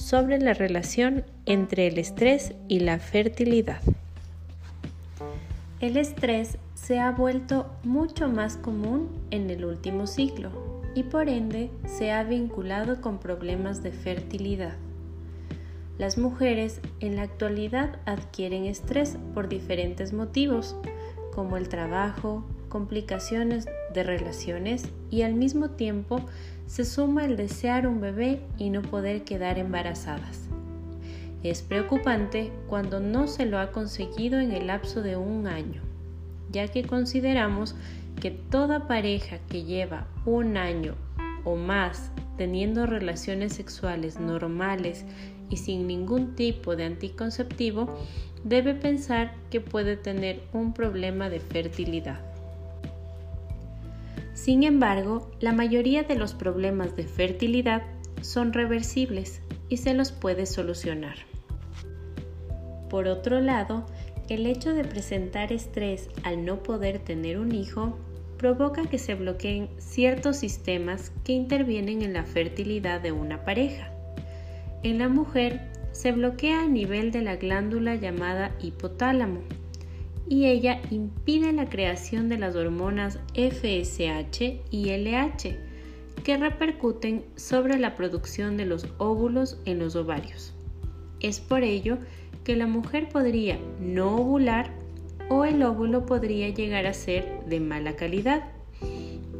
[0.00, 3.80] sobre la relación entre el estrés y la fertilidad.
[5.80, 10.50] El estrés se ha vuelto mucho más común en el último siglo
[10.94, 14.76] y por ende se ha vinculado con problemas de fertilidad.
[15.98, 20.76] Las mujeres en la actualidad adquieren estrés por diferentes motivos,
[21.34, 26.22] como el trabajo, complicaciones de relaciones y al mismo tiempo
[26.66, 30.48] se suma el desear un bebé y no poder quedar embarazadas.
[31.42, 35.82] Es preocupante cuando no se lo ha conseguido en el lapso de un año,
[36.50, 37.74] ya que consideramos
[38.20, 40.94] que toda pareja que lleva un año
[41.44, 45.04] o más teniendo relaciones sexuales normales
[45.48, 47.98] y sin ningún tipo de anticonceptivo
[48.44, 52.29] debe pensar que puede tener un problema de fertilidad.
[54.40, 57.82] Sin embargo, la mayoría de los problemas de fertilidad
[58.22, 61.16] son reversibles y se los puede solucionar.
[62.88, 63.84] Por otro lado,
[64.30, 67.98] el hecho de presentar estrés al no poder tener un hijo
[68.38, 73.92] provoca que se bloqueen ciertos sistemas que intervienen en la fertilidad de una pareja.
[74.82, 79.42] En la mujer se bloquea a nivel de la glándula llamada hipotálamo,
[80.30, 85.58] y ella impide la creación de las hormonas FSH y LH
[86.22, 90.54] que repercuten sobre la producción de los óvulos en los ovarios.
[91.18, 91.98] Es por ello
[92.44, 94.70] que la mujer podría no ovular
[95.28, 98.44] o el óvulo podría llegar a ser de mala calidad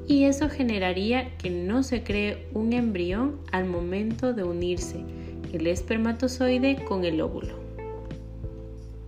[0.08, 5.04] y eso generaría que no se cree un embrión al momento de unirse
[5.52, 7.59] el espermatozoide con el óvulo.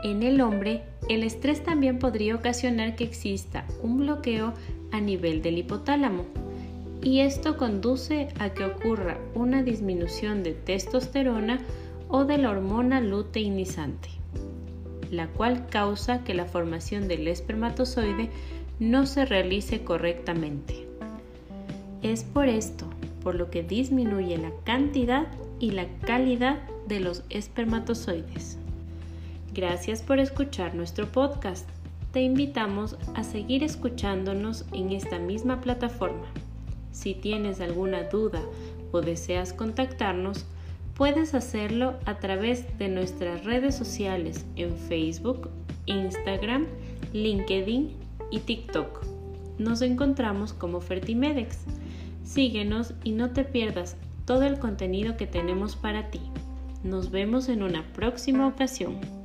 [0.02, 4.52] En el hombre, el estrés también podría ocasionar que exista un bloqueo
[4.90, 6.24] a nivel del hipotálamo
[7.02, 11.60] y esto conduce a que ocurra una disminución de testosterona
[12.08, 14.08] o de la hormona luteinizante,
[15.10, 18.28] la cual causa que la formación del espermatozoide
[18.80, 20.86] no se realice correctamente.
[22.02, 22.86] Es por esto
[23.22, 25.28] por lo que disminuye la cantidad
[25.60, 26.58] y la calidad
[26.88, 28.58] de los espermatozoides.
[29.54, 31.68] Gracias por escuchar nuestro podcast.
[32.10, 36.24] Te invitamos a seguir escuchándonos en esta misma plataforma.
[36.90, 38.40] Si tienes alguna duda
[38.92, 40.46] o deseas contactarnos,
[40.94, 45.50] puedes hacerlo a través de nuestras redes sociales en Facebook,
[45.84, 46.66] Instagram,
[47.12, 47.90] LinkedIn
[48.30, 49.04] y TikTok.
[49.58, 51.58] Nos encontramos como Fertimedex.
[52.24, 56.20] Síguenos y no te pierdas todo el contenido que tenemos para ti.
[56.82, 59.21] Nos vemos en una próxima ocasión.